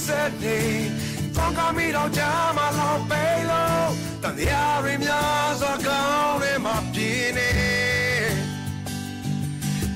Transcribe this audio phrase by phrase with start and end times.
[0.04, 0.58] ဆက်နေ
[1.36, 2.22] တော့ကမိတော့ကြ
[2.56, 3.88] မှာလောင်ပေလို့
[4.22, 7.50] တန်တရားတွေများစွာကောင်းနေမှာပြင်းနေ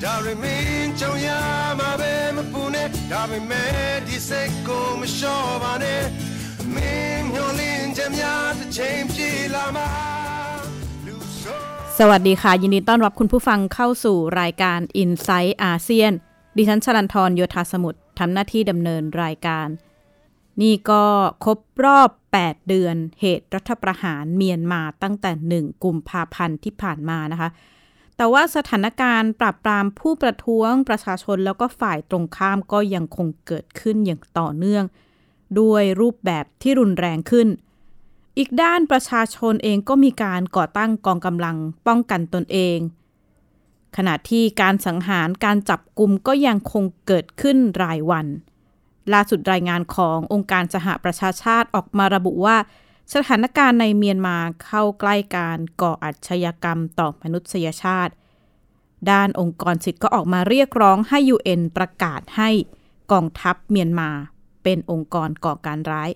[0.03, 1.29] ဒါရမင်းကြုံရ
[1.79, 3.71] မှာပဲမပူနဲ့ဒါပေမဲ့
[4.07, 6.03] ဒီစိတ်ကိုမလျှော့ပါနဲ့
[6.75, 9.89] မင်းမျောလင်းချက်များတစ်ချိန်ပြေလာမှာ
[11.07, 11.59] လူဆို
[11.99, 16.13] สวัสดีค่ะ ยินดีต้อนรับคุณผู้ฟังเข้าสู่รายการ i n s i ซต์อาเซียน
[16.57, 19.69] ดิฉันชลันทรโยธาสมุทรทำหน้าที่ดำเนินรายการ
[20.62, 21.04] นี่ก็
[21.44, 27.50] ครบรอบ 8 เดือนเหตุรัฐประหารเมียนมาตั้งแต่ 1 กุมภาพันธ์ที่ผ่านมานะคะ
[28.18, 34.84] แต่ว่าสถานการณ์ปราบปรามผู้ประท้วงประชาชนแล้วก็ฝ่ายตรงข้ามก็ยังคงเกิดขึ้นอย่างต่อเนื่อง
[35.60, 37.48] ด้วยรูปแบบที่รุนแรงขึ้น
[38.38, 42.78] อีกด้านประชาชนเองก็มีการก่อตั้งกองกำลังป้องกันตนเอง
[43.98, 48.28] ขณะที่การสังหารการจับกลุ่มก็ยังคงเกิดขึ้นรายวัน
[49.14, 52.58] ล่าสุดรายงานขององค์การสหประชาชาติออกมาระบุว่า
[53.14, 58.14] สถานการณ์ในเมียนมาเข้าใกล้การก่ออาชญากรรมต่อมนุษยชาติ
[59.12, 62.50] ด้านองค์กรสิทธิ์ก็ออกมาเรียกร้องให้ UN ประกาศให้
[63.12, 64.10] กองทัพเมียนมา
[64.64, 66.10] เป็นองค์กรก่อการร้าย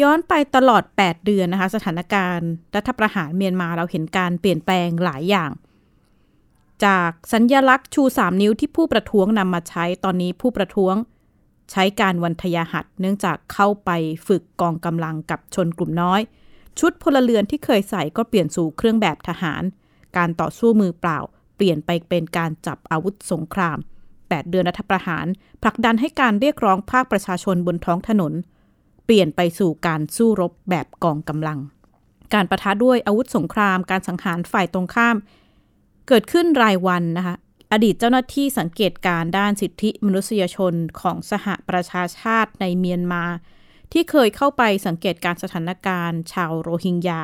[0.00, 5.50] ย้อนไปตลอด 8 เดือนนะคะ สถานการณ์รัฐประหารเมียนมาเราเห็นการเปลี่ยนแปลงหลายอย่าง
[6.84, 10.94] จากสัญญลักษณ์ชู 3 นิ้วที่ผู้ประท้วงนำมาใช้ตอนนี้ผู้ประท้วง
[11.70, 13.90] ใช้การวันทยาหัดเนื่องจากเข้าไป
[14.26, 16.20] ฝึกกองกำลังกับชนกลุ่มน้อย
[16.78, 19.62] ชุดพลเรือนที่เคยใส่ก็เปลี่ยนสู่เครื่องแบบทหาร
[20.16, 21.18] การต่อสู้มือเปล่า
[21.56, 23.78] เปลี่ยนไปเป็นการจับอาวุธสงคราม
[24.14, 25.26] 8 เดือนรัฐประหาร
[25.62, 28.32] ผลักดันให้การเรียกร้องภาคประชาชนบนท้องถนน
[29.04, 31.58] เปลี่ยนไปสู่การสู้รบแบบกองกำลัง
[32.34, 35.16] การประทะด้วยอาวุธสงคราม การสังหารฝ่ายตรงข้าม
[36.08, 37.36] เกิดขึ้นรายวันนะคะ
[37.74, 43.24] อดีตเจ้าหน้าที่สังเกตการณ์ด้านสิทธิมนุษยชนของสหประชาชาติในเมียนมา
[43.92, 47.20] ที่เคยเข้าไปสังเกตการณ์สถานการณ์ ชาวโรฮิงญา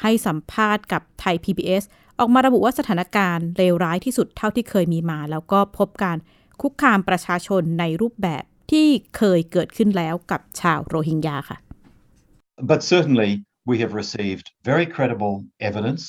[0.00, 1.84] ให้สัมภาษณ์กับไทย PBS
[2.18, 6.18] ออกมาระบุว่าสถานการณ์เลวร้ายที่สุดเท่าที่เคยมีมา แล้วก็พบการ
[6.60, 11.58] คุกคามประชาชนในรูปแบบที่เคยเกิดขึ้นแล้วกับชาวโรฮิงญาค่ะ
[12.70, 13.32] But certainly,
[13.70, 15.34] we have received very credible
[15.68, 16.02] evidence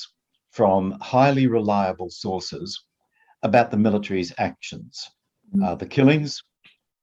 [0.56, 0.80] from
[1.12, 2.68] highly reliable sources
[3.48, 4.94] about the military's actions
[5.62, 6.42] uh, the killings,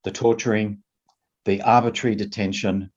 [0.03, 0.79] the torturing,
[1.45, 2.91] the arbitrary detention,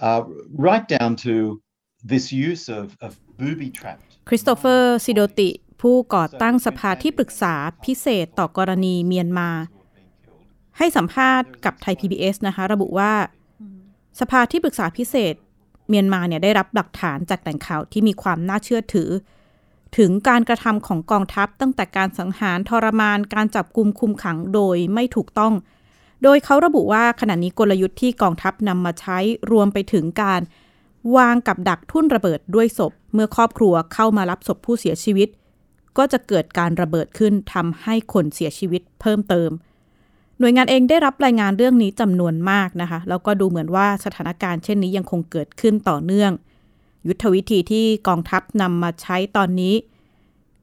[0.00, 0.22] uh,
[0.52, 1.60] right down to
[2.04, 4.02] this use of, of booby trapped.
[4.28, 5.50] คริสโตเฟอร์ซิโดติ
[5.82, 9.50] ผู้ก่อตั้งสภาที่ปรึกษาพิเศษต่อกรณีเมียนมา
[10.78, 13.12] ให้สัมภาษณ์กับไทย PBS นะคะ ระบุว่า
[14.20, 15.34] สภาที่ปรึกษาพิเศษ
[15.88, 19.08] เมียนมาเนี่ยได้รับหลักฐานจากแหล่งข่าวที่มีความน่าเชื่อถือ
[19.96, 25.54] ถึงการกระทำของกองทัพตั้งแต่การสังหารทรมานการจับกลุ่มคุมขังโดยไม่ถูกต้อง
[26.22, 29.18] โดยเขาระบุว่าขณะนี้กลยุทธ์ที่กองทัพนำมาใช้
[29.50, 30.40] รวมไปถึงการ
[31.16, 35.28] วางกับดักทุ่นระเบิดด้วยศพ เมื่อครอบครัวเข้ามารับศพผู้เสียชีวิต
[35.98, 39.50] ก็จะเกิดการระเบิดขึ้นทำให้คนเสียชีวิตเพิ่มเติม
[40.38, 46.32] หน่วยงานเองได้รับรายงานเรื่องนี้จำนวนมากนะคะแล้วก็ดูเหมือนว่าสถานการณ์เช่นนี้ยังคงเกิดขึ้นต่อเนื่อง
[47.06, 49.74] ยุทธวิธีที่กองทัพนำมาใช้ตอนนี้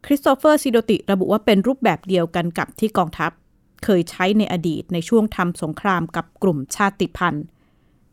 [0.05, 3.31] คริสโตเฟอร์ซิโดติระบุว่าเป็นรูปแบบเดียวกันกับที่กองทัพ
[3.83, 7.43] เคยใช้ในอดีตในช่วงทำสงครามกับกลุ่มชาติพันธุ์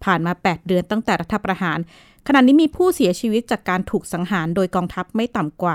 [0.05, 1.79] ผ่านมา 8 เดือนตั้งแต่รัฐประหาร
[2.27, 5.75] ขณะนี้มีผู้เสียชีวิตจากการถูกสังหารโดยกองทัพไม่ต่ำกว่า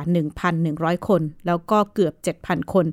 [0.54, 2.13] 1,100 คน แล้วก็เกือบ
[2.44, 2.86] 7,000 คน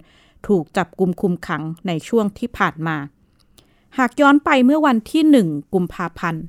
[0.48, 2.96] ถูกจับกุมคุมขังในช่วงที่ผ่านมา
[3.98, 6.44] หากย้อนไปเมื่อวันที่ 1 กุมภาพันธ์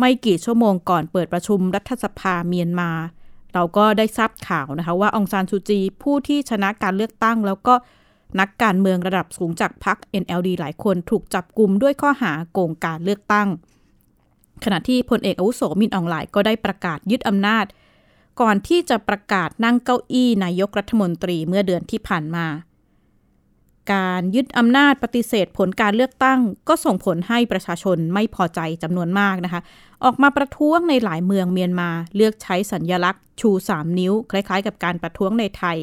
[0.00, 2.90] ไม่กี่ชั่วโมงก่อนเปิดประชุมรัฐสภาเมียนมา
[3.54, 7.74] เราก็ได้ทราบข่าวนะคะว่าองซานซูจี ผู้ที่ชนะการเลือกตั้ง แล้วก็
[8.40, 13.48] นักการเมืองระดับสูงจากพรรค NLD หลายคนถูกจับกลุ่มด้วยข้อหาโกงการเลือกตั้ง
[14.64, 17.66] ขณะที่พลเอกอาวุโสมินอองหลายก็ได้ประกาศยึดอำนาจ
[18.40, 22.46] ก่อนที่จะประกาศนั่งเก้าอี้นายกรัฐมนตรีเมื่อเดือนที่ผ่านมา
[23.92, 29.60] การยึดอำนาจปฏิเสธผลการเลือกตั้ง ก็ส่งผลให้ประชาชนไม่พอใจจำนวนมากนะคะ
[30.04, 35.78] ออกมาประท้วงในหลายเมืองเมียนมาเลือกใช้สัญญลักษณ์ชู 3 นิ้ว คล้ายๆ กับการประท้วงในไทย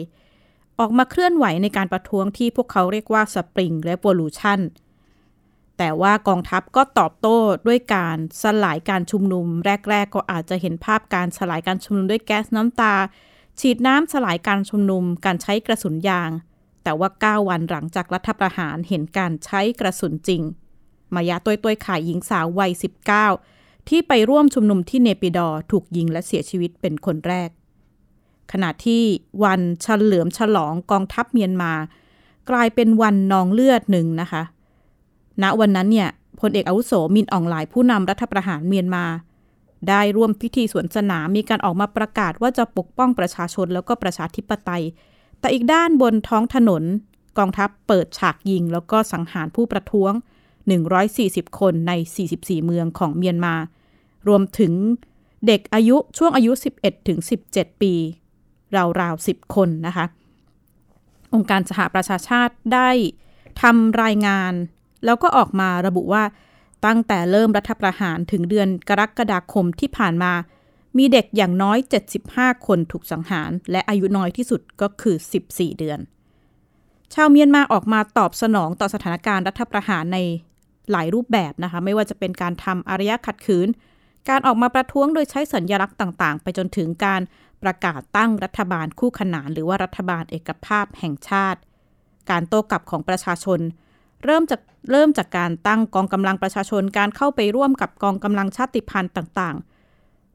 [0.79, 4.59] ออกมาเคลื่อนไหวในการประท้วงที่พวกเขาเรียกว่าสปริงและโวลูชัน
[5.77, 7.37] แต่ว่ากองทัพก็ตอบโต้
[7.67, 9.47] ด้วยการสลายการชุมนุม
[9.89, 12.95] แรก ๆ ก็อาจจะเห็นภาพการสลายการชุมนุมด้วยแก๊สน้ำตา
[13.59, 16.29] ฉีดน้ำสลายการชุมนุม การใช้กระสุนยาง
[16.87, 20.41] แต่ว่า 9 วันหลังจากรัฐประหารเห็นการใช้กระสุนจริง
[21.13, 22.71] มายาตัวตัวขายหญิงสาววัย
[23.29, 27.49] 19 ที่ไปร่วมชุมนุมที่เนปิดอถูกยิงและเสียชีวิตเป็นคนแรก
[28.51, 29.01] ขณะที่
[29.43, 31.73] วันเฉลิมฉลองกองทัพเมียนมา
[32.49, 34.43] กลายเป็นวันนองเลือดหนึ่งนะคะ
[35.43, 39.05] ณวันนั้นเนี่ยพลเอกอาวุโสมินอ่องหลายผู้นำรัฐประหารเมียนมา
[39.89, 44.83] ได้ร่วมพิธีสวนสนามมีการออกมาประกาศว่าจะปกป้องประชาชนแล้วก็ประชาธิปไตย
[45.39, 46.83] แต่อีกด้านบนท้องถนน
[47.37, 50.13] กองทัพเปิดฉากยิง แล้วก็สังหารผู้ประท้วง
[50.85, 51.91] 140 คนใน
[52.29, 53.55] 44 เมืองของเมียนมา
[54.27, 54.73] รวมถึง
[55.47, 56.51] เด็กอายุช่วงอายุ
[56.81, 57.19] 11 ถึง
[57.51, 57.93] 17 ปี
[59.01, 60.05] ราวๆ 10 คนนะคะ
[61.33, 62.89] องค์การสหประชาชาติได้
[63.61, 64.53] ทำรายงาน
[65.05, 66.23] แล้วก็ออกมาระบุว่า
[66.85, 70.33] ตั้งแต่เริ่มรัฐประหารถึงเดือนกรกฎาคมที่ผ่านมา
[70.97, 71.77] มีเด็กอย่างน้อย
[72.21, 75.15] 75 คนถูกสังหาร และอายุน้อยที่สุดก็คือ
[75.47, 75.99] 14 เดือน
[77.13, 80.17] ชาวเมียนมาออกมาตอบสนองต่อสถานการณ์รัฐประหารใน
[80.91, 83.67] หลายรูปแบบนะคะ ไม่ว่าจะเป็นการทำอารยะขัดขืน
[84.29, 87.21] การออกมาประท้วงโดยใช้สัญญลักษณ์ต่าง ๆ ไปจนถึงการ
[87.63, 91.59] ประกาศตั้งรัฐบาลคู่ขนาน หรือว่ารัฐบาลเอกภาพแห่งชาติ
[92.29, 93.59] การโต้กลับของประชาชน
[94.25, 94.61] เริ่มจาก
[94.91, 99.76] เริ่มจากการตั้งกองกำลังประชาชน การเข้าไปร่วมกับกองกำลังชาติพันธุ์ต่างๆ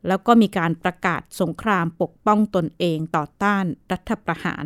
[0.09, 4.65] แล้วก็มีการประกาศสงครามปกป้องตนเองต่อต้านรัฐประหาร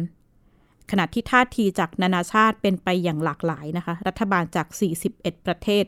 [0.90, 4.66] ขณะที่ท่าทีจากนานาชาติเป็นไปอย่างหลากหลายนะคะ รัฐบาลจาก
[5.08, 5.84] 41 ประเทศ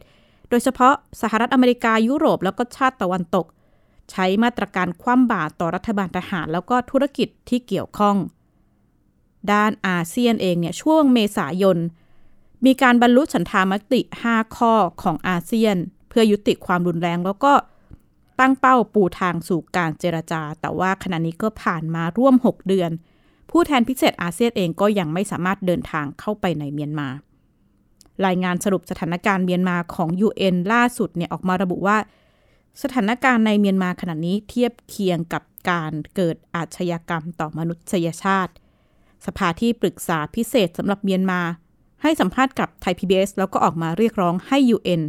[0.49, 3.47] โดยเฉพาะสหรัฐอเมริกายุโรป แล้วก็ชาติตะวันตก
[4.11, 8.17] ใช้มาตรการคว่ำบาตรต่อรัฐบาลทหาร แล้วก็ธุรกิจที่เกี่ยวข้อง
[9.53, 11.79] ด้านอาเซียนเองเนี่ยช่วงเมษายน
[12.67, 15.77] มีการบรรลุฉันทามติ 5 ข้อของอาเซียน
[16.09, 17.53] เพื่อยุติความรุนแรงแล้วก็
[18.41, 22.91] ตั้งเป้าปูทางสู่การเจรจา แต่ว่าขณะนี้ก็ผ่านมาร่วม 6 เดือน
[23.51, 27.09] ผู้แทนพิเศษอาเซียนเองก็ยังไม่สามารถเดินทางเข้าไปในเมียนมา
[28.27, 31.99] รายงานสรุปสถานการณ์เมียนมาของ UN ล่าสุดเนี่ยออกมาระบุว่า
[32.83, 38.53] สถานการณ์ในเมียนมาขณะนี้เทียบเคียงกับการเกิดอาชญากรรมต่อมนุษยชาติ
[39.27, 41.41] สภาที่ปรึกษาพิเศษสำหรับเมียนมา
[42.03, 45.03] ให้สัมภาษณ์กับไทย PBS แล้วก็ออกมาเรียกร้องให้ UN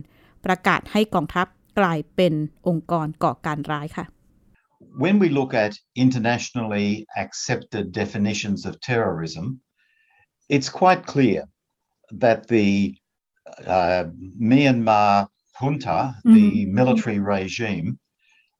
[0.45, 1.47] ประกาศให้กองทัพ
[1.79, 2.33] กลายเป็น
[2.67, 4.05] องค์กรก่อการร้ายค่ะ
[5.03, 5.73] When we look at
[6.05, 6.89] internationally
[7.23, 9.45] accepted definitions of terrorism,
[10.55, 11.39] it's quite clear
[12.23, 12.67] that the
[13.67, 14.03] uh,
[14.51, 15.27] Myanmar
[15.59, 16.33] junta, mm-hmm.
[16.37, 17.87] the military regime,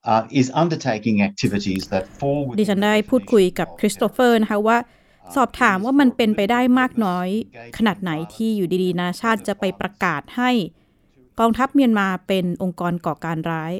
[0.04, 4.78] uh, is undertaking activities that fall within ดิฉันได้พูดคุยกับคริสโตเฟอร์นะคะว่า
[5.36, 7.28] สอบถามว่ามันเป็นไปได้มากน้อย
[7.76, 10.79] ขนาดไหนที่อยู่ดีๆนานาชาติจะไปประกาศให้ก
[11.44, 13.72] องทัพเมียนมาเป็นองค์กรก่อการร้าย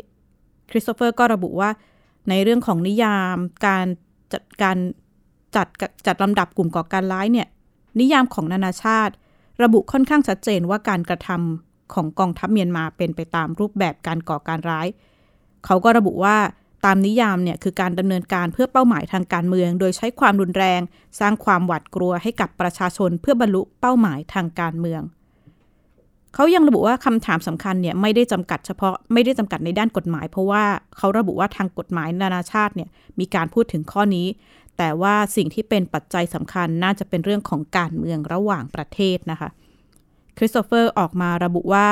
[0.71, 1.71] คริสโตเฟอร์ก็ระบุว่า
[2.29, 3.37] ในเรื่องของนิยาม
[3.67, 3.87] การ
[4.33, 4.77] จัดการ
[5.57, 5.67] จัด
[6.07, 7.49] จัดลำดับกลุ่มก่อการร้ายเนี่ย
[8.01, 9.15] นิยามของนานาชาติ
[9.62, 14.87] ระบุค่อนข้างชัดเจนว่าการกระทำของกองทัพเมียนมาเป็นไปตามรูปแบบการก่อการร้าย
[15.67, 16.37] เขาก็ระบุว่า
[16.85, 20.81] ตามนิยามเนี่ยคือการดำเนินการเพื่อเป้าหมายทางการเมือง โดยใช้ความรุนแรง
[21.21, 25.02] สร้างความหวาดกลัวให้กับประชาชนเพื่อบรรลุเป้าหมายทางการเมือง
[26.34, 30.64] เขายังระบุว่าคำถามสำคัญเนี่ยไม่ได้จำกัดเฉพาะไม่ได้จำกัดในด้านกฎหมาย เพราะว่า
[30.96, 32.88] เขาระบุว่าทางกฎหมายนานาชาติเนี่ย
[33.20, 34.26] มีการพูดถึงข้อนี้
[34.78, 39.50] แต่ว่าสิ่งที่เป็นปัจจัยสำคัญน่าจะเป็นเรื่องของการเมืองระหว่างประเทศนะคะ
[40.37, 41.88] คริสโตเฟอร์ออกมาระบุว่า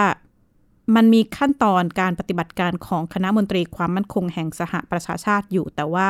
[0.96, 6.08] มันมีขั้นตอนการปฏิบัติการของคณะมนตรีความมั่นคงแห่งสหประชาชาติอยู่ แต่ว่า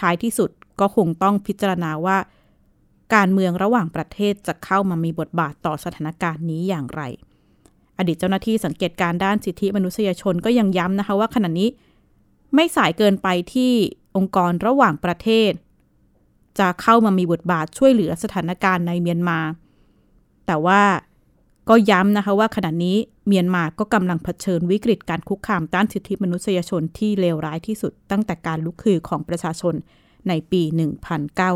[0.00, 2.18] ท้ายที่สุดก็คงต้องพิจารณาว่า
[3.14, 7.02] การเมืองระหว่างประเทศจะเข้ามามีบทบาทต่อสถานการณ์นี้อย่างไร
[8.08, 11.68] ดีตเจ้าหน้าที่สังเกตการด้านสิทธิมนุษยชนก็ยังย้ำนะคะว่าขณะนี้
[12.54, 13.72] ไม่สายเกินไปที่
[14.16, 15.52] องค์กรระหว่างประเทศ
[16.58, 19.38] จะเข้ามามีบทบาทช่วยเหลือสถานการณ์ในเมียนมา
[20.46, 20.82] แต่ว่า
[21.68, 29.74] ก็ย้ำนะคะว่าขณะนี้เมียนมาก็กำลังเผชิญวิกฤตการคุกคามต้านสิทธิมนุษยชนที่เลวร้ายที่สุด ตั้งแต่การลุกคือของประชาชน
[30.28, 30.62] ในปี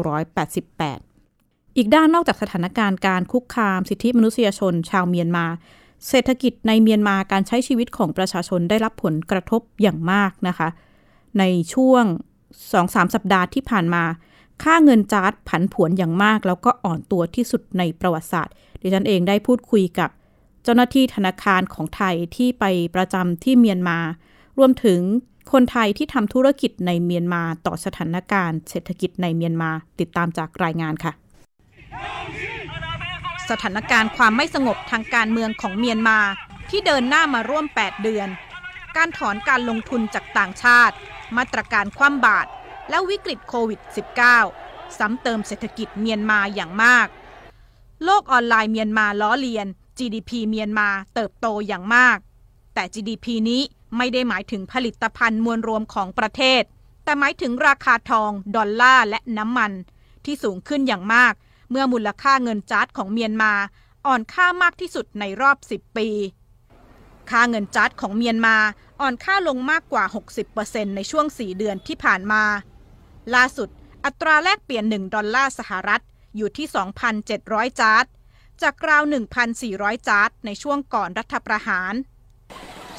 [0.07, 5.47] 1988 อีกด้านนอกจากสถานการณ์การคุกคามสิทธิมนุษยชนชาวเมียนมา
[6.09, 10.69] เศรษฐกิจในเมียนมาการใช้ชีวิตของประชาชนได้รับผลกระทบอย่างมากนะคะ
[11.39, 11.45] ใน
[11.75, 12.05] ช่วง
[12.59, 14.05] 2-3 สัปดาห์ที่ผ่านมา
[14.63, 20.11] ค่าเงินจาร์ดผันผวนอย่างมาก แล้วก็อ่อนตัวที่สุดในประวัติศาสตร์ ดิดิฉันเองได้พูดคุยกับ
[20.63, 23.99] เจ้าหน้าที่ธนาคารของไทยที่ไปประจำที่เมียนมา
[24.59, 25.01] รวมถึง
[25.53, 29.71] คนไทยที่ทำธุรกิจในเมียนมาต่อสถานการณ์ เศรษฐกิจในเมียนมา
[30.01, 31.13] ติดตามจากรายงานค่ะ
[33.51, 36.19] สถานการณ์ความไม่สงบทางการเมืองของเมียนมา
[36.71, 38.29] ที่เดินหน้ามาร่วม 8 เดือน
[38.97, 40.95] การถอนการลงทุนจากต่างชาติ
[41.37, 42.49] มาตรการคว่ำบาตร
[42.91, 43.81] และวิกฤตโควิด
[44.39, 47.07] -19 ซ้ำเติมเศรษฐกิจเมียนมาอย่างมาก
[48.05, 49.67] โลกออนไลน์เมียนมาล้อเลียน
[49.99, 52.19] GDP เมียนมาเติบโตอย่างมาก
[52.75, 53.63] แต่ GDP นี้
[53.97, 56.63] ไม่ได้หมายถึงผลิตภัณฑ์มวลรวมของประเทศ
[57.05, 59.73] แต่หมายถึงราคาทอง ดอลลาร์และน้ำมัน
[60.25, 61.35] ที่สูงขึ้นอย่างมาก
[61.71, 63.53] เมื่อมูลค่าเงินจ๊าดของเมียนมา
[64.07, 66.09] อ่อนค่ามากที่สุดในรอบ 10 ปี
[67.31, 68.57] ค่าเงินจ๊าดของเมียนมา
[69.01, 70.05] อ่อนค่าลงมากกว่า
[70.51, 72.43] 60%ในช่วง 4 เดือนที่ผ่านมา
[73.35, 73.69] ล่าสุด
[74.05, 76.03] อัตราแลกเปลี่ยน 1 ดอลลาร์สหรัฐ
[76.37, 76.67] อยู่ที่
[77.23, 78.05] 2,700 จ๊าด
[78.63, 79.03] จากราว
[79.55, 81.95] 1,400 จ๊าดในช่วงก่อนรัฐประหาร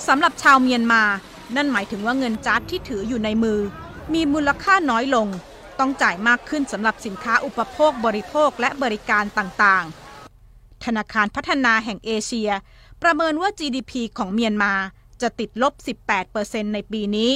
[0.07, 1.03] สำหรับชาวเมียนมา
[1.55, 3.59] นั่นหมายถึงว่าเงินจาร์ดที่ถืออยู่ในมือ
[4.13, 5.27] มีมูลค่าน้อยลง
[5.79, 12.49] ต้องจ่ายมากขึ้นสำหรับสินค้าอุปโภคบริโภคและบริการต่างๆ ธนาคารพัฒนาแห่งเอเชีย
[13.03, 14.73] ประเมินว่า GDP ของเมียนมา
[15.21, 15.73] จะติดลบ
[16.23, 17.31] 18%ในปีนี้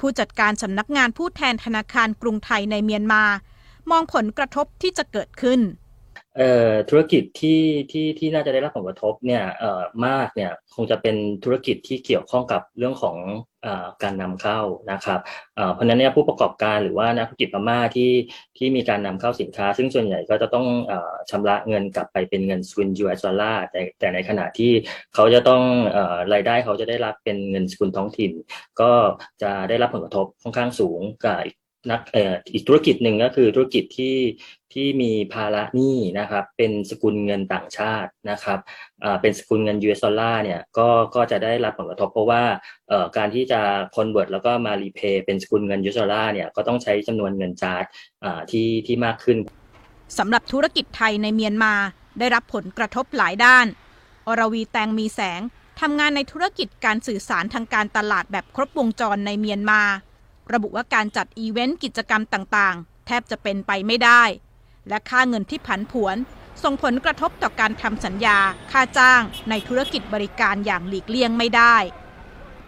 [0.00, 3.22] ผู้จัดการสำนักงานผู้แทนธนาคารกรุงไทยในเมียนมา
[3.90, 5.60] มองผลกระทบที่จะเกิดขึ้น
[6.88, 9.44] ธุรกิจที่ที่ที่น่าจะได้รับผลกระทบเนี่ย
[10.06, 13.16] มากเนี่ยคงจะเป็นธุรกิจที่เกี่ยวข้องกับเรื่องของ
[14.02, 14.60] การนำเข้า
[14.92, 15.20] นะครับ
[15.74, 18.12] เพราะนั้นเนี่ยผู้ประกอบการหรือว่านักธุรกิจพม่าที่
[18.58, 20.66] ที่มีการนำเข้าสินค้า ซึ่งส่วนใหญ่ก็จะต้อง
[21.30, 24.72] ชำระเงินกลับไปเป็นเงินสกุลยูเอสดอลลาร์แต่แต่ในขณะที่
[25.14, 25.62] เขาจะต้อง
[26.32, 28.32] รายได้เขาจะได้รับเป็นเงินสกุลท้องถิ่น
[28.80, 28.92] ก็
[29.42, 31.38] จะได้รับผลกระทบค่อนข้างสูงกับ
[31.90, 34.16] นักเอ่ออีกธุรกิจหนึ่งก็คือธุรกิจที่
[34.72, 38.58] ที่มีภาระหนี้นะครับเป็นสกุลเงินต่างชาตินะครับ
[39.04, 42.42] อ่าเป็นสกุลเงิน US ดอลลาร์เนี่ยก็ก็จะได้รับผลกระทบเพราะว่า
[42.88, 43.60] เอ่อการที่จะ
[43.96, 47.84] convert แล้วก็มา repay เป็นสกุลเงิน US ดอลลาร์เนี่ยก็ต้องใช้จำนวนเงินจ๊าด
[48.24, 49.38] อ่าที่ที่มากขึ้น
[50.18, 51.74] สำหรับธุรกิจไทยในเมียนมา
[52.18, 53.66] ได้รับผลกระทบหลายด้าน
[54.28, 55.40] อรวีแตงมีแสง
[55.80, 59.82] ทำงานในธุรกิจการสื่อสารทางการตลาดแบบครบวงจรในเมียนมา
[60.52, 64.22] ระบุว่าการจัดอีเวนต์กิจกรรมต่างๆ แทบจะเป็นไปไม่ได้
[64.88, 66.16] และค่าเงินที่ผันผวน
[66.64, 68.38] ส่งผลกระทบต่อการทำสัญญา
[68.72, 71.76] ค่าจ้าง ในธุรกิจบริการอย่างหลีกเลี่ยงไม่ได้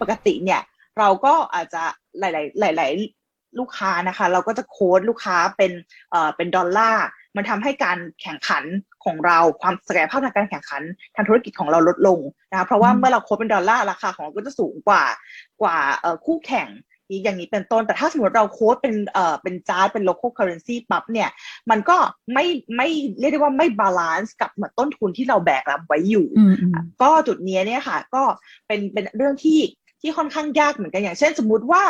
[0.01, 0.61] ปกติเนี่ย
[0.99, 1.83] เราก็อาจจะ
[2.19, 2.23] ห
[2.63, 2.91] ลาย ๆ หลาย
[3.25, 5.71] ๆ ลูกค้านะคะ เราก็จะโค้ดลูกค้าเป็น
[6.11, 7.05] เอ่อเป็นดอลลาร์
[7.35, 8.63] มันทำให้การแข่งขัน
[9.05, 10.81] ของเราความศักยภาพทางการแข่งขัน
[11.15, 12.19] ทางธุรกิจของเราลดลง
[12.51, 15.03] นะคะเพราะว่าเมื่อเราโค้ดเป็นดอลลาร์ราคาของเราก็จะสูงกว่า
[15.61, 15.77] กว่า
[16.25, 16.67] คู่แข่ง
[17.23, 21.29] อย่างนี้เป็นต้น แต่ถ้าสมมติเรา quote เป็นเอ่อเป็นจ๊าตเป็น local currency ปั๊บเนี่ย
[21.69, 21.97] มันก็
[22.33, 22.45] ไม่
[22.77, 22.87] ไม่
[23.19, 26.27] เรียกได้ว่าไม่ balance กับเหมือนต้นทุนที่เราแบกรับไว้อยู่
[27.01, 28.23] ก็จุดนี้เนี่ยค่ะ ก็
[28.67, 29.59] เป็นเป็นเรื่องที่
[30.01, 31.83] ที่ค่อนข้างยากเหมือนกันอย่างเช่นสมมุติว่า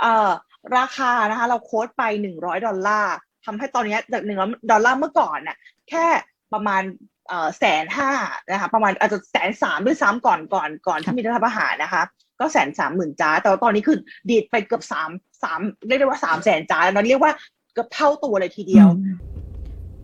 [0.00, 0.30] เอ่อ
[0.76, 3.14] ราคานะคะเรา quote ไปหนึ่งร้อยดอลลาร์
[3.44, 5.56] ทำให้ตอนนี้จากหนึ่งร้อยดอลลาร์เมื่อก่อนน่ะ
[5.88, 6.06] แค่
[6.52, 6.82] ประมาณ
[7.28, 8.10] เอ่อแสนห้า
[8.50, 12.02] นะคะประมาณอาจจะแสนสามด้วยซ้ำก่อนก่อนก่อนที่มีรัฐประหารนะคะ
[12.42, 15.10] ก็แสนสามหมื่นจ้า แต่ตอนนี้คือดีดไปเกือบสาม
[15.42, 17.32] สามเรียกได้ว่าสามแสนจ้าแล้วเรียกว่า
[17.72, 18.88] เกือบเท่าตัวเลยทีเดียว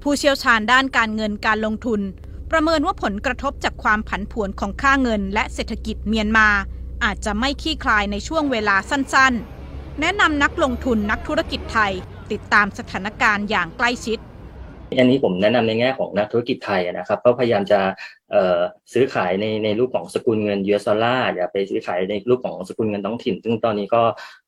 [0.02, 2.00] ผู้เชี่ยวชาญด้านการเงินการลงทุน
[2.50, 6.48] ประเมินว่าผลกระทบจากความผันผวนของค่าเงินและเศรษฐกิจเมียนมา
[7.04, 9.34] อาจจะไม่คลี่คลายในช่วงเวลาสั้น
[9.66, 11.92] ๆ แนะนำนักลงทุนนักธุรกิจไทย
[12.32, 14.18] ติดตามสถานการณ์อย่างใกล้ชิด
[14.96, 17.80] อันนี้ผมแนะนำในแง่ของนักธุรกิจไทยนะครับก็พยายามจะ
[18.92, 24.02] ซื้อขายในในรูปของสกุลเงิน US dollar อย่าไปซื้อขายในรูปของสกุลเงินท้องถิ่น ซึ่งตอนนี้ก็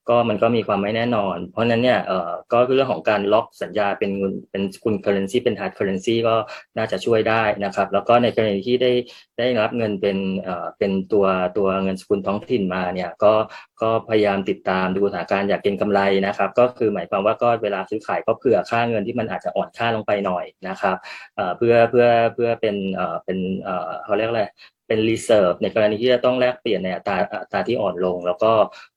[0.09, 6.35] ก็มันก็มีความไม่แน่นอน เพราะนั้นเนี่ยเอ่อก็เรื่องของการล็อกสัญญาเป็นเงินเป็นสกุล currency เป็น hard currency ก็
[6.77, 8.91] น่าจะช่วยได้นะครับ แล้วก็ในกรณีที่ได้
[9.39, 11.25] ได้รับเงินเป็นเอ่อเป็นตัว
[11.57, 13.33] ตัวเงินสกุลท้องถิ่นมาเนี่ยก็
[13.81, 20.95] ก็พยายามติดตามดูสถานการณ์อย่าเก็งกำไรนะครับ ก็คือหมายความว่าก็เวลาซื้อขายก็เผื่อค่าเงินที่มันอาจจะอ่อนค่าลงไปหน่อยนะครับ
[21.35, 24.43] เอ่อเพื่อเพื่อเพื่อเป็นเอ่อเป็นเอ่อเขาเรียกอะไร
[24.91, 28.51] เป็น reserve ในกรณีที่จะต้องแลกเปลี่ยนในอัตราอัตราที่อ่อนลง แล้วก็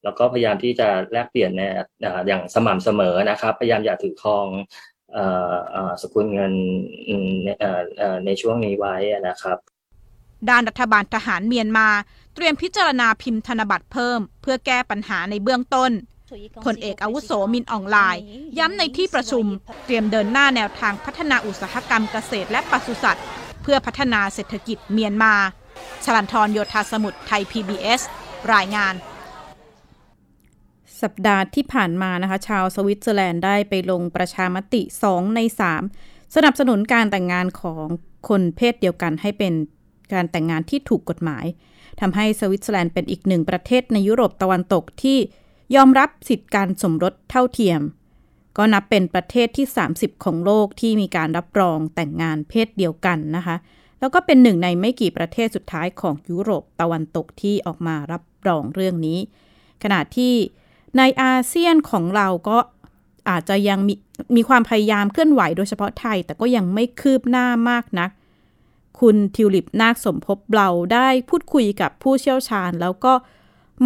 [0.04, 1.62] แล้วก็พยายามที่จะแลกเปลี่ยนใน
[2.28, 4.46] อย่างสม่ำเสมอนะครับ พยายามอย่าถือครอง
[6.02, 6.52] สกุลเงิน
[8.26, 8.96] ในช่วงนี้ไว้
[9.28, 9.58] นะครับ
[10.50, 11.88] ด้านรัฐบาลทหารเมียนมา
[12.34, 15.90] เตรียมพิจารณาพิมพ์ธนบัตรเพิ่ม เพื่อแก้ปัญหาในเบื้องต้น
[16.64, 18.22] พลเอกอาวุโสมินอ่องหล่าย
[18.58, 19.44] ย้ำในที่ประชุม
[19.84, 23.24] เตรียมเดินหน้าแนวทางพัฒนาอุตสาหกรรมเกษตรและปศุสัตว์
[23.62, 25.34] เพื่อพัฒนาเศรษฐกิจเมียนมา
[26.04, 28.00] ชลันทรโยธาสมุทรไทย PBS
[28.54, 28.94] รายงาน
[31.02, 35.40] สัปดาห์ที่ผ่านมานะคะ ชาวสวิตเซอร์แลนด์ได้ไปลงประชามติ 2 ใน
[35.86, 37.86] 3 สนับสนุนการแต่งงานของ
[38.28, 39.54] คนเพศเดียวกันให้เป็น
[40.12, 41.44] การแต่งงานที่ถูกกฎหมาย
[42.00, 45.18] ทำให้สวิตเซอร์แลนด์เป็นอีกหนึ่งประเทศในยุโรปตะวันตกที่
[45.74, 47.80] ยอมรับสิทธิการสมรสเท่าเทียม
[48.56, 53.56] ก็นับเป็นประเทศที่ 30 ของโลกที่มีการรับรองแต่งงานเพศเดียวกันนะคะ
[54.04, 59.18] แล้วก็เป็นหนึ่งในไม่กี่ประเทศสุดท้ายของยุโรปตะวันตกที่ออกมารับรองเรื่องนี้
[59.82, 60.34] ขณะที่
[60.98, 62.58] ในอาเซียนของเราก็
[63.28, 63.94] อาจจะยังมี
[64.36, 68.10] มีความพยายามเคลื่อนไหวโดยเฉพาะไทย แต่ก็ยังไม่คืบหน้ามากนัก
[69.00, 73.12] คุณทิวลิปนาคสมภพเราได้พูดคุยกับผู้เชี่ยวชาญ แล้วก็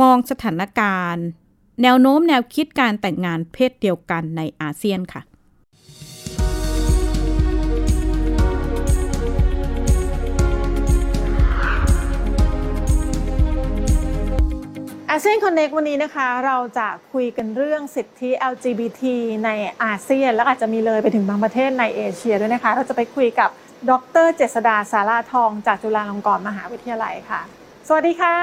[0.00, 1.24] มองสถานการณ์
[1.82, 5.22] แนวโน้มแนวคิดการแต่งงานเพศเดียวกันในอาเซียนค่ะ
[15.18, 19.02] อาเซียนคอนเน็กวันนี้นะคะ เราจะคุยกันเรื่องสิทธิ LGBT
[19.44, 19.50] ใน
[19.84, 23.50] อาเซียน และอาจจะมีเลยไปถึงบางประเทศในเอเชียด้วยนะคะ เราจะไปคุยกับ
[23.90, 23.92] ด
[24.24, 27.40] รเจษดาสาราทองจากจุฬาลงกรณ์มหาวิทยาลัยค่ะ
[27.88, 28.36] สวัสดีค่ะ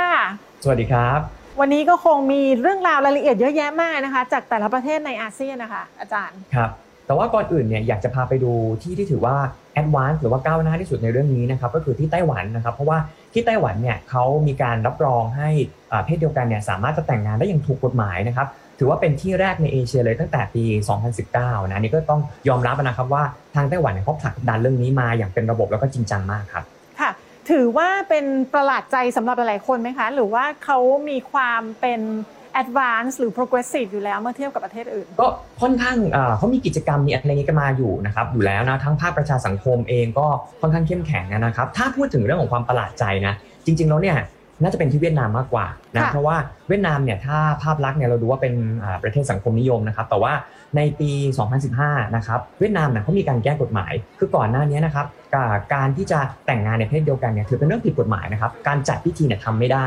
[0.63, 1.19] สวัสดีครับ
[1.59, 6.69] วันนี้ก็คงมีเรื่องราวรายละเอียดเยอะแยะมากนะคะ จากแต่ละประเทศในอาเซียนนะคะ อาจารย์ครับ
[7.05, 8.51] แต่ว่าก่อนอื่นเนี่ยอยากจะพาไปดู
[8.81, 9.35] ที่ที่ถือว่า
[9.75, 12.97] advance หรือว่าก้าวหน้าที่สุดในเรื่องนี้นะครับก็คือที่ไต้หวันนะครับ เพราะว่า
[13.33, 15.49] ที่ไต้หวันเนี่ยเขามีการรับรองให้
[15.91, 18.47] อ่าเพศเดียวกันเนี่ยสามารถจะแต่งงานได้อย่างถูกกฎหมายนะครับ
[18.79, 20.63] ถือว่าเป็นที่แรกในเอเชียเลยตั้งแต่ปี
[21.15, 23.23] 2019 นะ นี่ก็ต้องยอมรับนะครับว่า
[23.55, 26.63] ทางไต้หวันเนี่ยเขาผลักดันเรื่องนี้มาอย่างเป็นระบบแล้วก็จริงจังมากครับ
[26.99, 27.09] ค่ะ
[27.49, 30.79] ถือว่าเป็นประหลาดใจสำหรับหลายๆคนไหมคะ หรือว่าเขา
[31.09, 32.01] มีความเป็น
[32.61, 35.27] advance หรือ progressive อยู่แล้วเมื่อเทียบกับประเทศอื่น ก็
[35.61, 40.27] ค่อนข้างอ่าเขามีกิจกรรมมีอะไรนี้กันมาอยู่นะครับอยู่แล้วนะทั้งภาคประชาสังคมเองก็
[40.61, 43.33] ค่อนข้างเข้มแข็งนะครับถ้าพูดถึงเรื่องของความประหลาดใจนะ
[43.65, 44.17] จริง ๆ แล้วเนี่ย
[44.61, 50.33] น่าจะเป็นที่เวียดนามมากกว่านะค่ะเพราะว่าเวียดนามเนี่ยถ้าภาพลักษณ์เนี่ยเราดูว่าเป็นอ่าประเทศสังคมนิยมนะครับแต่ว่า
[50.75, 51.11] ในปี
[51.63, 59.85] 2015 นะครับเวียดนามเนี่ยเขามีการแก้กฎหมาย คือก่อนหน้านี้นะครับกาการที่จะแต่งงานในเพศเดียวกันเนี่ยถือเป็นเรื่องผิดกฎหมายนะครับการจัดพิธีเนี่ยทำไม่ได้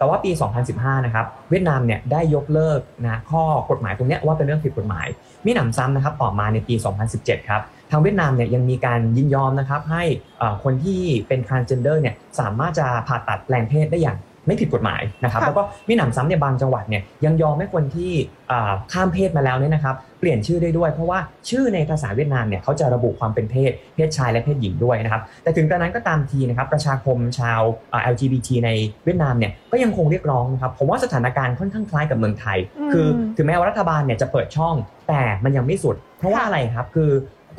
[0.00, 0.30] แต่ว่าปี
[0.68, 5.06] 2015 นะครับเวียดนามเนี่ยได้ยกเลิกนะข้อกฎหมายตรงนี้ว่าเป็นเรื่องผิดกฎหมาย
[5.46, 6.74] มีหนำซ้ำนะครับต่อมาในปี
[7.12, 10.04] 2017 ครับทางเวียดนามเนี่ยยังมีการยินยอมนะครับให้
[10.62, 18.12] คนที่เป็น transgender เนี่ยสามารถจะผ่าตัดแปลงเพศได้อย่าง ไม่ผิดกฎหมายนะครับค่ะแล้วก็มีหนำซ้ำในบางจังหวัดเนี่ยยังยอมให้คนที่
[18.50, 21.18] อ่าข้ามเพศมาแล้วเนี่ยนะครับเปลี่ยนชื่อได้ด้วยเพราะว่า
[21.50, 27.60] ชื่อในภาษาเวียดนามเนี่ยเขาจะระบุความเป็นเพศเพศชายและเพศหญิงด้วยนะครับแต่ถึงกระนั้นก็ตามทีนะครับประชาคมชาว
[27.92, 28.70] อ่า LGBT ใน
[29.04, 34.74] เวียดนามเนี่ยก็ยังคงเรียกร้องนะครับผมว่าสถานการณ์ค่อนข้างคล้ายกับเมืองไทยอืมคือถึงแม้ว่ารัฐบาลเนี่ยจะเปิดช่อง
[35.08, 37.10] แต่มันยังไม่สุด เพราะว่าค่ะอะไรครับคือ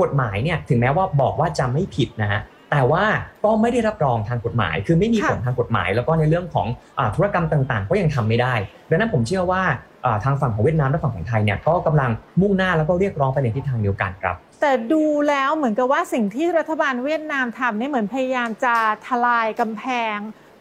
[0.02, 3.06] กฎหมายเนี่ยถึงแม้ว่าบอกว่าจะไม่ผิดนะฮะ แต่ว่า
[3.44, 6.68] ก็ไม่ได้รับรองทางกฎหมาย คือไม่มีผลทางกฎหมาย แล้วก็ในเรื่องของ
[7.00, 8.54] อาธุรกรรมต่างๆ ก็ยังทำไม่ได้
[8.90, 9.64] ดังนั้นผมเชื่อว่า
[10.06, 12.10] อ่าทางฝั่งของเวียดนามและฝั่งของไทยเนี่ยก็กำลัง
[12.42, 18.76] มุ่งหน้าแล้วก็เรียกร้องไปในทิศทางเดียวกันครับ แต่ดูแล้วเหมือนกับว่าสิ่งที่รัฐบาลเวียดนามทำเนี่ยเหมือนพยายามจะ
[19.08, 19.84] ทลายกำแพ
[20.16, 20.18] ง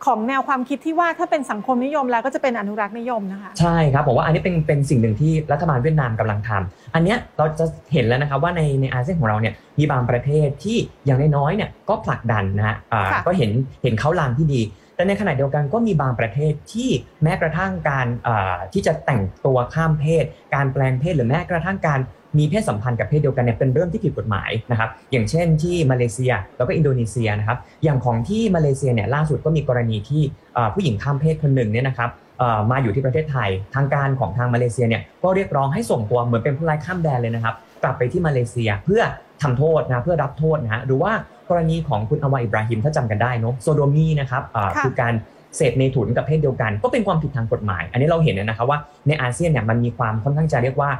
[0.06, 13.50] ของแนวความคิดที่ว่าถ้าเป็นสังคมนิยมแล้วก็จะเป็นอนุรักษ์นิยมนะคะใช่ครับผมว่าอันนี้เป็นเป็นสิ่งหนึ่งที่รัฐบาลเวียดนามกำลังทำอันเนี้ยเราจะเห็นแล้วนะครับว่าในในอาเซียนของเราเนี่ยมีบางประเทศที่อย่างน้อยๆเนี่ยก็ผลักดันนะฮะอ่าค่ะก็เห็น
[13.82, 14.62] เห็นเขาลางที่ดี
[14.96, 16.88] แต่ในขณะเดียวกันก็มีบางประเทศที่
[17.22, 22.00] แม้กระทั่งการอ่าที่จะแต่งตัวข้ามเพศ การแปลงเพศหรือแม้กระทั่งการ
[22.38, 30.22] มีเพศสัมพันธ์กับเพศเดียวกันเนี่ยเป็นเรื่องที่ผิดกฎหมายนะครับอย่างเช่นที่มาเลเซียแล้วก็อินโดนีเซียนะครับอย่างของที่มาเลเซียเนี่ยล่าสุดก็มีกรณีที่
[30.56, 39.02] อ่าผู้หญิงข้ามเพศคนหนึ่งเนี่ยนะครับเอ่อมาอยู่ที่ประเทศไทย ทางการของทางมาเลเซียเนี่ยก็เรียกร้องให้ส่งตัวเหมือนเป็นผู้ร้ายข้ามแดนเลยนะครับกลับไปที่มาเลเซียเพื่อ
[39.42, 41.12] ทำโทษนะเพื่อรับโทษนะฮะหรือว่า
[41.50, 45.14] กรณีของคุณอวาอิบราฮิมถ้าจำกันได้เนอะโซโดมีนะครับอ่าค่ะคือการ
[45.56, 50.90] เสพเมถุนกับเพศเดียวกัน ก็เป็นความผิดทางกฎหมาย อันนี้เราเห็นนะครับว่าในอาเซียนเนี่ยมันมีความค่อนข้างจะเรียกว่า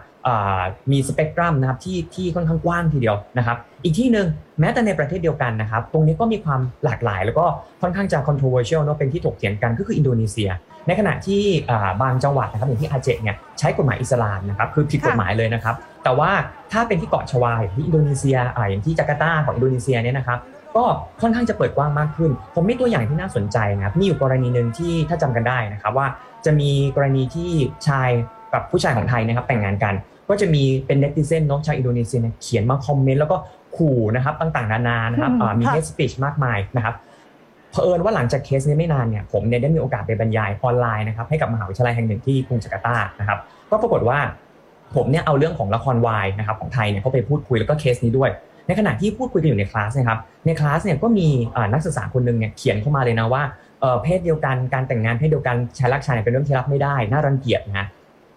[0.93, 4.27] มีสเปกตรัมนะครับที่ที่ค่อนข้างกว้างทีเดียวนะครับ อีกที่หนึ่ง
[4.61, 7.47] แม้แต่ในประเทศเดียวกันนะครับ ตรงนี้ก็มีความหลากหลาย แล้วก็
[7.83, 10.51] ค่อนข้างจะ controversial เนอะเป็นที่ถกเถียงกันก็คืออินโดนีเซีย
[10.87, 11.43] ในขณะที่
[12.03, 16.31] บางจังหวัดนะครับอย่างที่อาเจเนี่ยใช้กฎหมายอิสลามนะครับคือผิดกฎหมายเลยนะครับ แต่ว่า
[16.73, 18.37] ถ้าเป็นที่เกาะชวาอย่างที่อินโดนีเซีย
[18.69, 20.39] อย่างที่จาการ์ตาของอินโดนีเซียเนี่ยนะครับ
[20.77, 20.85] ก็
[21.21, 26.07] ค่อนข้างจะเปิดกว้างมากขึ้น ผมมีตัวอย่างที่น่าสนใจนะครับมีอยู่กรณีหนึ่งที่ถ้าจำกันได้นะครับว่า
[26.45, 27.51] จะมีกรณีที่
[27.87, 28.11] ชาย
[28.53, 29.95] กับผู้ชายของไทยนะครับแต่งงานกัน
[30.29, 33.37] ก็จะมีเป็น netizen เนาะชาวอินโดนีเซียเนี่ยเขียนมา comment แล้วก็
[33.77, 36.95] ขู่นะครับต่างๆนานานะครับอืมอ่ามีค่ะ hate speech มากมายนะครับ
[37.71, 43.39] เผอิญว่าหลังจากเคสนี้ไม่นานเนี่ยผมเนี่ยได้มีโอกาสไปบรรยายออนไลน์นะครับให้กับมหาวิทยาลัยแห่งหนึ่งที่กรุงจาการ์ตานะครับ
[43.71, 44.19] ก็ปรากฏว่า
[44.95, 48.31] ผมเนี่ยเอาเรื่องของละครวายนะครับของไทยเนี่ยเข้าไปพูดคุยแล้วก็เคสนี้ด้วย
[48.71, 51.29] ในขณะที่พูดคุยกันอยู่ในคลาสนะครับในคลาสเนี่ยก็มี
[51.73, 53.43] นักศึกษาคนหนึ่งเนี่ยเขียนเข้ามาเลยนะว่า
[54.03, 57.87] เพศเดียวกันการแต่งงานเพศเดียวกันชายรักชายเป็นเรื่องที่รับไม่ได้น่ารังเกียจนะ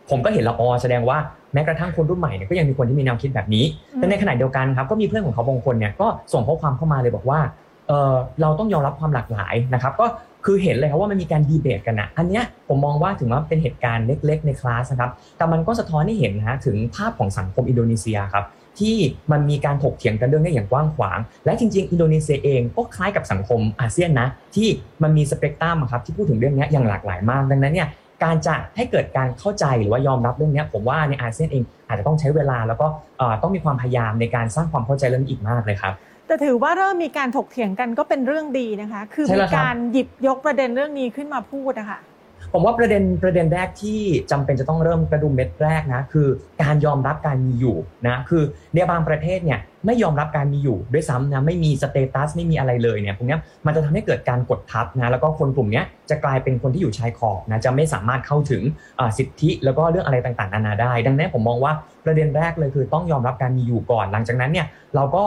[0.10, 1.18] ผมก็เห็นละออแสดงว่า
[1.54, 3.66] แม้กระทั่งคนรุ่นใหม่เนี่ยก็ยังมีคนที่มีแนวคิดแบบนี้
[3.96, 7.40] แต่ในขณะเดียวกันครับก็มีเพื่อนของเขาบางคนเนี่ยก็ส่งข้อความเข้ามาเลยบอกว่า
[7.88, 10.06] เเราต้องยอมรับความหลากหลายนะครับก็
[10.46, 18.46] คือเห็นเลยครับว่ามันมีการดีเบตกันนะอันเนี้ยผมมองว่าถึงว่าเป็นเหตุการณ์เล็ก ๆ ในคลาสนะครับแต่มันก็สะท้อนให้เห็นนะถึงภาพของสังคมอินโดนีเซียครับ
[18.80, 18.98] ที่
[19.32, 24.68] มันมีการถกเถียงกันเรื่องนี้อย่างกว้างขวาง และจริงๆ อินโดนีเซียเองก็คล้ายกับสังคมอาเซียนนะ ที่
[25.04, 27.90] มันมีสเปกตรัมครับที่พูดถึงเรื่องนี้อย่างหลากหลายมาก ดังนั้นเนี่ย
[28.24, 32.88] การจะให้เกิดการเข้าใจหรือว่ายอมรับเรื่องนี้ผมว่าในอาเซียนเองอาจจะต้องใช้เวลาแล้วก็
[33.42, 35.94] ต้องมีความพยายามในการสร้างความเข้าใจเรื่องนี้อีกมากเลยครับ
[36.28, 42.00] แต่ถือว่าเริ่มมีการถกเถียงกันก็เป็นเรื่องดีนะคะ คือมีการหยิบยกประเด็นเรื่องนี้ขึ้นมาพูดนะคะ
[42.56, 44.00] ผมว่าประเด็นประเด็นแรกที่
[44.32, 46.28] จำเป็นจะต้องเริ่มกระดุมเม็ดแรกนะคือ
[46.62, 58.62] การยอมรับการมีอยู่นะคือในบางประเทศเนี่ยไม่ยอมรับการมีอยู่ด้วยซ้ำนะไม่มีสเตตัสไม่มีอะไรเลยเนี่ยพวกนี้มันจะทำให้เกิดการกดทับนะแล้วก็คนกลุ่มนี้จะกลายเป็นคนที่อยู่ชายขอบนะจะไม่สามารถเข้าถึง
[59.18, 61.74] สิทธิแล้วก็เรื่องอะไรต่างๆนานาได้ ดังนั้นผมมองว่า
[62.06, 65.24] ประเด็นแรกเลยคือต้องยอมรับการมีอยู่ก่อน หลังจากนั้นเนี่ยเราก็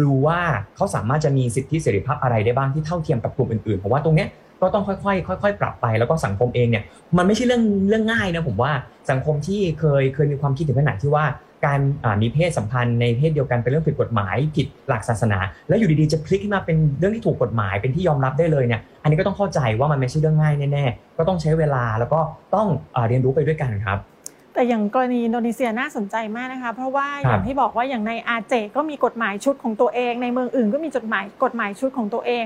[0.00, 0.40] รู้ว่า
[0.76, 4.26] เขาสามารถจะมีสิทธิเสรีภาพอะไรได้บ้างที่เท่าเทียมกับกลุ่มอื่นๆเพราะว่าตรงนี้
[4.60, 6.84] ก็ต้องค่อยๆค่อย ๆ ปรับไปแล้วก็สังคมเองเนี่ย
[7.16, 8.72] มันไม่ใช่เรื่องเรื่องง่ายนะผมว่า
[9.10, 11.24] สังคมที่เคยเคยมีความคิดถึงขนาดที่ว่า
[11.66, 11.80] การ
[12.22, 15.38] มีเพศสัมพันธ์ในเพศเดียวกันเป็นเรื่องผิดกฎหมายผิดหลักศาสนา
[15.68, 22.20] แล้วอยู่ดีๆจะพลิกขึ้นมาเป็นเรื่องที่ถูกกฎหมายเป็นที่ยอมรับได้เลยเนี่ยอันนี้ก็ต้องเข้าใจว่ามันไม่ใช่เรื่องง่ายแน่ๆก็ต้องใช้เวลาแล้วก็
[22.54, 22.68] ต้อง
[23.08, 23.98] เรียนรู้ไปด้วยกันครับ
[24.54, 32.44] แต่อย่างกรณีอินโดนีเซียน่าสนใจมากนะคะ เพราะว่าอย่างที่บอกว่าอย่างในอาเจก็มีกฎหมายชุดของตัวเอง ในเมืองอื่นก็มีจดหมายกฎหมายชุดของตัวเอง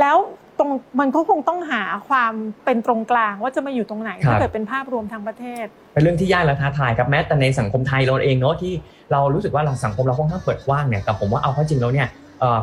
[0.00, 0.16] แล้ว
[0.60, 0.70] ตรง
[1.00, 2.32] มันก็คงต้องหาความ
[2.64, 8.72] เป็นตรงกลางว่าจะมาอยู่ตรงไหนถ้าเกิดเป็นภาพรวมทางประเทศ เป็นเรื่องที่ยากและท้าทายครับแม้แต่ในสังคมไทยเราเองเนาะที่
[9.12, 12.08] เรารู้สึกว่าเราสังคมเราค่อนข้างเปิดกว้างเนี่ยแต่ผมว่าเอาเข้าจริงแล้วเนี่ย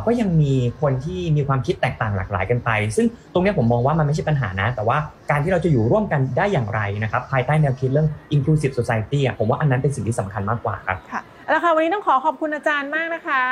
[0.05, 4.97] ก็ยังมีคนที่มีความคิดแตกต่างหลากหลายกันไป ซึ่งตรงนี้ผมมองว่ามันไม่ใช่ปัญหานะ แต่ว่า
[5.31, 13.43] การที่เราจะอยู่ร่วมกันได้อย่างไรนะครับภายใต้แนวคิดเรื่อง inclusive society ผมว่าอันนั้นเป็นสิ่งที่สำคัญมากกว่าครับค่ะแล้วค่ะวันนี้ต้องขอขอบคุณอาจารย์มากนะคะ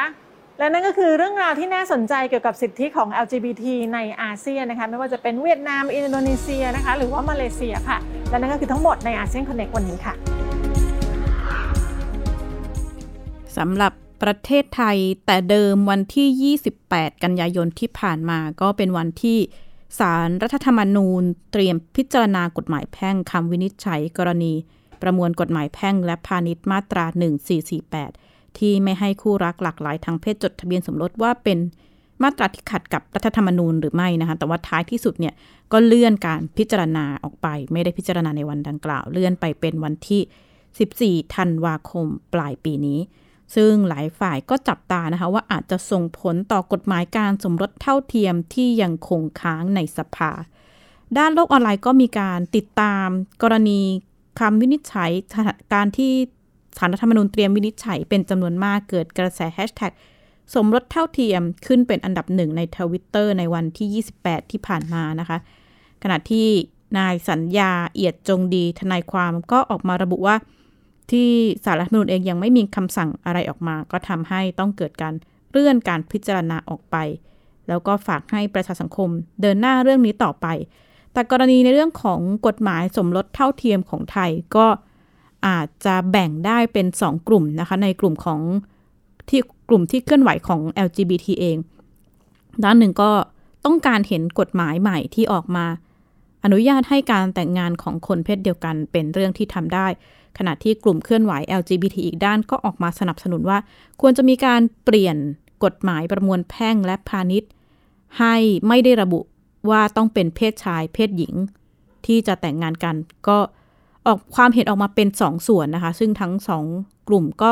[0.60, 7.98] และนั่นก็คือเรื่องราวที่น่าสนใจเกี่ยวกับสิทธิของ LGBT ในอาเซียนนะคะไม่ว่าจะเป็นเวียดนาม อินโดนีเซียนะคะหรือว่ามาเลเซียค่ะ
[8.30, 10.14] และนั่นก็คือทั้งหมดในอาเซียน Connect วันนี้ค่ะ
[13.58, 19.40] สำหรับประเทศไทยแต่เดิมวันที่ 28 กันยายนที่ผ่านมาก็เป็นวันที่
[20.00, 24.54] สารรัฐธรรมนูญ เตรียมพิจารณากฎหมายแพ่งคำวินิจฉัยกรณี
[25.02, 27.06] ประมวลกฎหมายแพ่งและพาณิชย์มาตรา
[27.72, 31.58] 1448 ที่ไม่ให้คู่รักหลากหลายทางเพศจดทะเบียนสมรสว่าเป็น
[32.24, 35.34] มาตราที่ขัดกับรัฐธรรมนูญหรือไม่นะคะ แต่ว่าท้ายที่สุดเนี่ย
[35.72, 43.00] ก็เลื่อนการพิจารณาออกไป ไม่ได้พิจารณาในวันดังกล่าว เลื่อนไปเป็นวันที่ 14 ธันวาคมปลายปีนี้
[43.56, 50.32] ซึ่งหลายฝ่ายก็จับตานะคะว่าอาจจะส่งผลต่อกฎหมายการสมรสเท่าเทียมที่ยังคงค้างในสภา
[51.18, 53.08] ด้านโลกออนไลน์ก็มีการติดตาม
[53.44, 53.82] กรณี
[54.40, 55.12] คำวินิจฉัย
[55.74, 56.14] การที่
[56.78, 59.92] สารรัฐธรรมนูญเตรียมวินิจฉัยเป็นจำนวนมากเกิดกระแสแฮชแท็ก
[60.54, 65.38] สมรสเท่าเทียมขึ้นเป็นอันดับหนึ่งในทวิตเตอร์ในวันที่ 28 ที่ผ่านมานะคะ
[66.04, 66.48] ขณะที่
[66.98, 70.36] นายสัญญาเอียดจงดีทนายความก็ออกมาระบุว่า
[71.12, 71.30] ที่
[71.66, 75.14] สารรัฐธรรมนูญเองยังไม่มีคำสั่งอะไรออกมา ก็ทำให้ต้องเกิดการ
[75.52, 76.96] เลื่อนการพิจารณาออกไป
[77.68, 79.10] แล้วก็ฝากให้ประชาสังคม
[79.42, 80.48] เดินหน้าเรื่องนี้ต่อไป
[81.14, 84.66] แต่กรณีในเรื่องของกฎหมายสมรสเท่าเทียมของไทยก็
[85.48, 88.42] อาจจะแบ่งได้เป็น 2 กลุ่มนะคะ ในกลุ่มของ
[89.30, 91.58] ที่กลุ่มที่เคลื่อนไหวของ LGBT เอง
[92.64, 93.12] ด้านหนึ่งก็
[93.66, 95.66] ต้องการเห็นกฎหมายใหม่ที่ออกมา
[96.44, 99.88] อนุญาตให้การแต่งงานของคนเพศเดียวกันเป็นเรื่องที่ทำได้
[100.38, 103.58] ขณะที่กลุ่มเคลื่อนไหว LGBT อีกด้านก็ออกมาสนับสนุนว่า
[104.02, 105.18] ควรจะมีการเปลี่ยน
[105.64, 107.52] กฎหมายประมวลแพ่งและพาณิชย์
[108.20, 108.36] ให้
[108.68, 109.20] ไม่ได้ระบุ
[109.70, 111.34] ว่าต้องเป็นเพศชายเพศหญิง
[112.06, 112.96] ที่จะแต่งงานกัน
[113.28, 113.38] ก็
[114.06, 116.66] ออกความเห็นออกมาเป็นสองส่วนนะคะ ซึ่งทั้งสอง
[117.08, 117.52] กลุ่มก็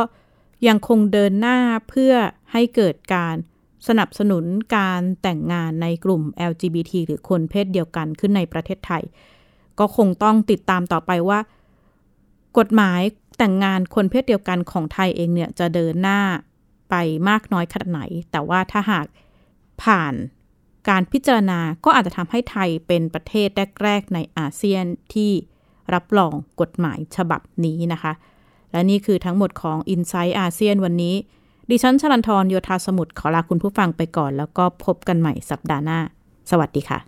[0.67, 1.57] ยังคงเดินหน้า
[1.89, 2.13] เพื่อ
[2.51, 3.35] ให้เกิดการ
[3.87, 4.45] สนับสนุน
[4.77, 9.03] การแต่งงานในกลุ่ม LGBT หรือคนเพศเดียวกันขึ้นในประเทศไทย
[9.79, 11.39] ก็คงต้องติดตามต่อไปว่า
[12.57, 13.01] กฎหมาย
[13.37, 16.19] แต่งงานคนเพศเดียวกันของไทยเองเนี่ยจะเดินหน้า
[16.89, 16.95] ไป
[17.29, 19.05] มากน้อยขนาดไหน แต่ว่าถ้าหาก
[19.83, 20.13] ผ่าน
[20.89, 23.49] การพิจารณาก็อาจจะทำให้ไทยเป็นประเทศ
[23.83, 25.31] แรก ๆ ในอาเซียนที่
[25.93, 28.13] รับรองกฎหมายฉบับนี้นะคะ
[28.72, 31.15] และนี่คือทั้งหมดของ i n s i ซต์อาเซียนวันนี้
[31.69, 36.00] ดิฉันชลันทรโยธาสมุทรขอลาคุณผู้ฟังไปก่อน แล้วก็พบกันใหม่สัปดาห์หน้า
[36.52, 37.00] สวัสดีค่ะ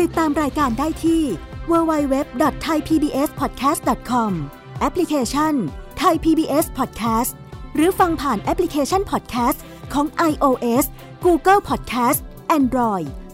[0.00, 1.22] ติดตามรายการได้ที่
[1.70, 4.32] www.thaipbspodcast.com
[4.80, 5.54] แอปพลิเคชัน
[6.02, 7.32] Thai PBS Podcast
[7.74, 9.58] หรือฟังผ่านแอปพลิเคชัน Podcast
[9.92, 10.84] ของ iOS
[11.24, 12.20] Google Podcast
[12.58, 13.08] Android